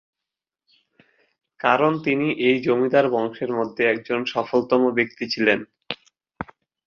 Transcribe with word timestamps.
কারণ 1.59 1.91
তিনি 2.03 2.27
এই 2.47 2.57
জমিদার 2.61 3.05
বংশের 3.09 3.51
মধ্যে 3.53 3.83
একজন 3.85 4.19
সফলতম 4.25 4.81
ব্যক্তি 4.91 5.25
ছিলেন। 5.29 5.59